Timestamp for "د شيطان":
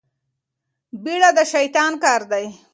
1.37-1.91